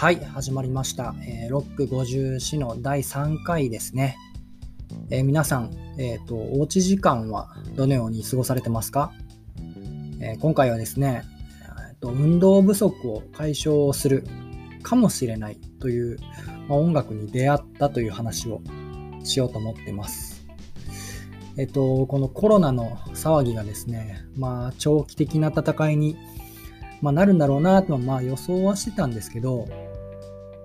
[0.00, 1.14] はい、始まりました。
[1.28, 4.16] えーロック54の第3回ですね。
[5.10, 9.12] えー皆さん、えっ、と、おうち時間はどのように過ごされてますか、
[10.22, 11.24] え今回はですね、
[11.90, 14.24] えーと、運動不足を解消する
[14.82, 16.18] かもしれないという、
[16.66, 18.62] まあ音楽に出会ったという話を
[19.22, 20.46] しようと思ってます。
[21.58, 26.16] えっ、と、このコロナの騒ぎがですね、まあ、長期的な戦いに、
[27.02, 29.68] まあ、なるんだろうなと、まあ、予想はしてたんですけど、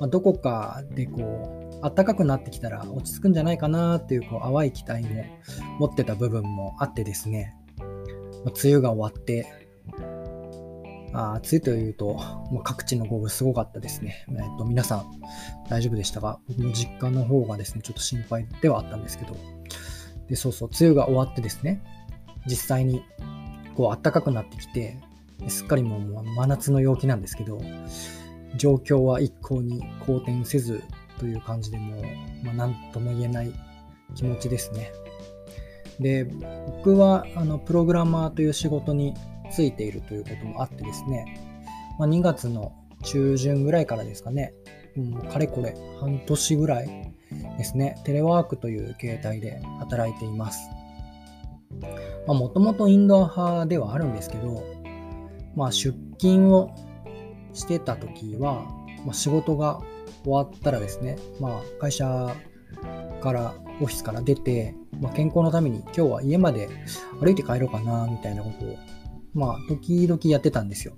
[0.00, 5.24] まあ、どこかでこう、暖かくなってきたら落ち着くんじゃないかなっていう、こう、淡い期待も
[5.78, 7.54] 持ってた部分もあってですね、
[8.44, 9.46] まあ、梅雨が終わって、
[11.12, 12.14] あ梅雨というと、
[12.50, 14.24] もう各地の豪雨すごかったですね。
[14.30, 15.20] えっと、皆さん
[15.68, 19.36] 大丈夫でしたが、僕の実家の方がですね、ちょっと心配ではあったんですけど、
[20.28, 21.82] で、そうそう、梅雨が終わってですね、
[22.46, 23.02] 実際に
[23.74, 24.98] こう暖かくなってきて、
[25.48, 27.60] すっかりもう真夏の陽気なんですけど、
[28.56, 30.82] 状況は一向に好転せず
[31.18, 32.04] という感じでもう、
[32.44, 33.52] まあ、なんとも言えない
[34.14, 34.92] 気持ちですね。
[36.00, 39.14] で、僕はあのプログラマーという仕事に
[39.50, 41.24] ついているということもあってですね、
[41.98, 42.72] まあ、2月の
[43.04, 44.54] 中旬ぐらいからですかね、
[44.96, 47.12] うん、かれこれ半年ぐらい
[47.58, 50.68] ですね、テレワークという形態で働いています。
[52.26, 54.64] もともとインドア派ではあるんですけど、
[55.54, 56.70] まあ、出勤を
[57.52, 58.66] してた時は、
[59.04, 59.80] まあ、仕事が
[60.24, 62.34] 終わったらですね、まあ、会社
[63.20, 66.68] からオフィスから出て、まあ、健康のために今日は家まで
[67.20, 68.76] 歩いて帰ろうかなみたいなことを、
[69.34, 70.94] まあ、時々やってたんですよ。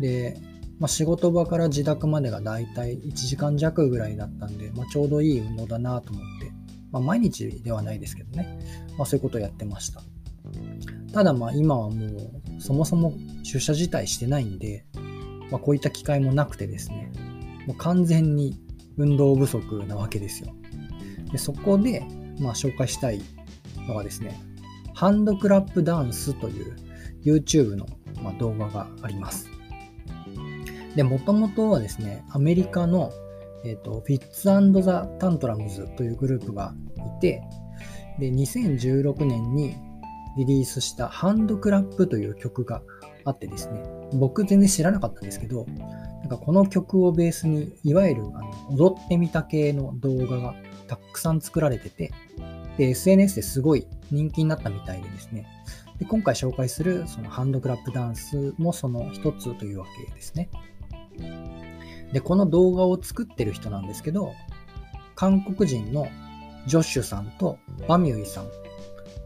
[0.00, 0.40] で、
[0.78, 6.50] まあ、仕事場から自宅までがだいたい1時間弱ぐらいだったんで、まあ、ちょうどいい運動だなと思って、
[6.90, 8.58] まあ、毎日ではないですけどね、
[8.96, 10.02] まあ、そういうことをやってました。
[11.12, 14.84] ただまあ今はもうそもそも出社自体してないんで、
[15.50, 17.12] まあ、こういった機会もなくてですね、
[17.66, 18.60] もう完全に
[18.96, 20.52] 運動不足なわけですよ。
[21.32, 22.04] でそこで、
[22.40, 23.20] まあ、紹介したい
[23.86, 24.40] のがですね、
[24.94, 26.76] ハンドクラップダンスという
[27.24, 27.86] YouTube の、
[28.22, 29.48] まあ、動画があります。
[30.96, 33.12] で、もともとはですね、アメリカの、
[33.64, 34.44] えーと、フィッツ
[34.82, 36.74] ザ・タントラムズというグループが
[37.16, 37.42] いて、
[38.18, 39.76] で、2016年に
[40.36, 42.82] リリースしたハンドクラップという曲が
[43.30, 43.82] あってですね、
[44.14, 45.66] 僕全然知らなかったんですけど、
[46.20, 50.54] なんかこの曲をベースに、いわゆるあの踊ってみた系の動画が
[50.86, 52.12] たくさん作られてて、
[52.76, 55.46] で、SNS ですごい人気になったみたいでですね、
[55.98, 60.48] で今回紹介するそのハンドクラップダンスもその一つというわけですね。
[62.12, 64.32] で、この動画を作ってる人なんですけど、
[65.14, 66.08] 韓国人の
[66.66, 68.46] ジョッシュさんとバミュイさん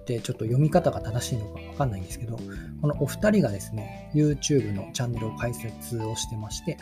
[0.05, 2.37] ってちょっと読み方が正しいのかわかんないんですけど、
[2.81, 6.77] このお二人がですね、YouTube のチャンネルを開設をしてまして、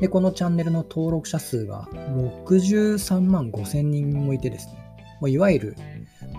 [0.00, 4.74] で、このチャンネルの登録者数が63万5千人もいてですね、
[5.20, 5.76] もういわゆる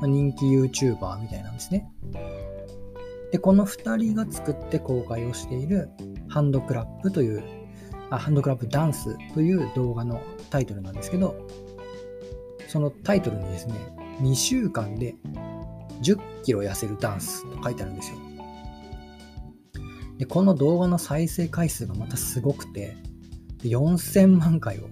[0.01, 1.89] 人気 YouTuber みたいなんですね。
[3.31, 5.89] で、この二人が作って公開をしている
[6.27, 7.43] ハンドクラップという、
[8.09, 11.47] あハンドクラップダンスという動画のタイトルなんですけど、
[12.67, 13.75] そのタイトルにですね、
[14.21, 15.15] 2週間で
[16.03, 18.17] 10キロ痩せるダンスと書いてあるんですよ。
[20.17, 22.95] で、この動画の再生回数がまたすごくて、
[23.63, 24.89] 4000万回を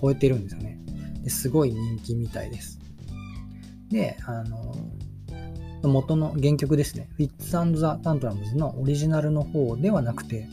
[0.00, 0.80] 超えてるんですよね。
[1.22, 2.78] ですごい人気みたいです。
[3.90, 4.74] で、あの、
[5.82, 10.48] 元の原曲ですね、Fits the Tantrums のオリジナルの方ではなくて、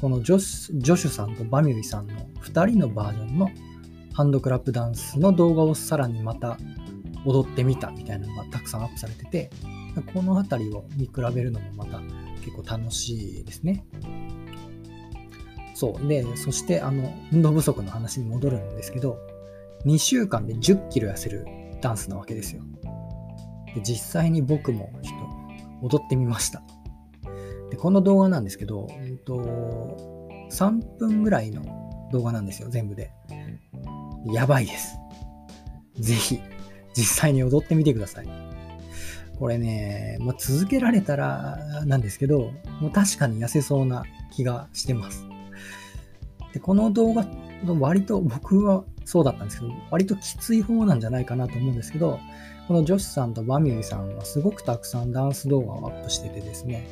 [0.00, 3.50] このジョスジョシュさんとバミュイさんの2人のバージョンの
[4.14, 6.56] ハンドクラップダンスの動画をさらにまた
[7.28, 9.50] 踊ってみたみたいなのがたくさんアップされてて、
[10.14, 12.00] この辺りを見比べるのもまた
[12.42, 13.84] 結構楽しいですね。
[15.74, 16.06] そう。
[16.08, 19.18] で、そしてあの、運動不足の話に戻るんですけど、
[19.84, 21.46] 2週間で10キロ痩せる
[21.80, 22.62] ダンスなわけですよ。
[23.74, 25.16] で実際に僕もちょ
[25.86, 26.62] っと踊ってみました。
[27.70, 29.36] で、この動画なんですけど、えっと、
[30.50, 33.12] 3分ぐらいの動画なんですよ、全部で。
[34.32, 34.98] やばいです。
[36.00, 36.40] ぜひ、
[36.98, 38.28] 実際に踊ってみてください。
[39.38, 42.50] これね、まあ、続けられたらなんですけど、
[42.80, 44.02] もう確かに痩せそうな
[44.32, 45.24] 気がしてます。
[46.52, 47.24] で、この動画
[47.64, 52.18] の割と僕はそうだったんですけど、割ときつい方なんじゃないかなと思うんですけど、
[52.66, 56.88] このジョシさんとバミュイさんはすごくたくさんダンス動画をアップしててですね、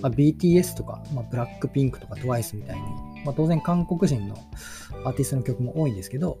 [0.00, 2.82] まあ、BTS とか、まあ、 BLACKPINK とか TWICE みたいに、
[3.24, 4.36] まあ、当然韓国人の
[5.04, 6.38] アーティストの曲も多いんですけど、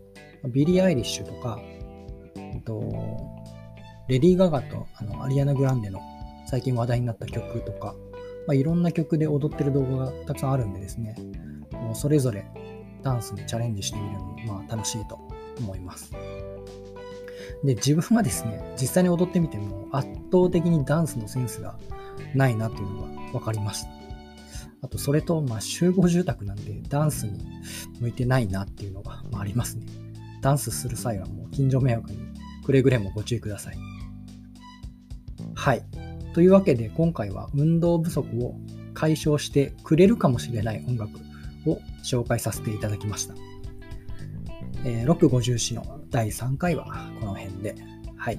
[0.48, 1.60] ビリー・アイリッシュとか、
[2.62, 2.82] と、
[4.08, 6.00] レディー・ガガとあのアリアナ・グランデの
[6.46, 7.94] 最近話題になった曲とか、
[8.46, 11.14] まあ、いろんな曲で踊ってる動画がたくさんあるんでですね、
[11.72, 12.44] もうそれぞれ
[13.02, 15.18] ダンスにチャレンジしてみるのも、まあ、楽しいと
[15.58, 16.12] 思います。
[17.64, 21.78] で、自分はですね、実際に踊ってみても圧倒的にダンスのセンスが
[22.34, 23.88] ないなというのが分かりました。
[24.82, 27.38] あと、それと、まあ、集合住宅なんでダンスに
[28.00, 29.86] 向いてないなっていうのが、まあ、ありますね。
[30.40, 32.18] ダンスする際はもう近所迷惑に
[32.64, 33.78] くれぐれもご注意ください。
[35.54, 35.82] はい。
[36.34, 38.54] というわけで今回は運動不足を
[38.94, 41.20] 解消してくれるかもしれない音楽
[41.66, 43.34] を紹介させていただきました。
[44.84, 47.74] えー、650詩の第3回はこの辺で、
[48.16, 48.38] はい。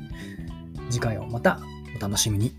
[0.90, 1.60] 次回をまた
[1.96, 2.56] お楽しみに。